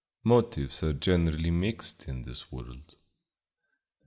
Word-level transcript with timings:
Motives 0.23 0.81
are 0.81 0.93
generally 0.93 1.51
mixed 1.51 2.07
in 2.07 2.23
this 2.23 2.51
world. 2.51 2.95